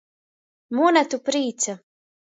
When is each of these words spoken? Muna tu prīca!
Muna 0.79 1.03
tu 1.13 1.19
prīca! 1.29 1.81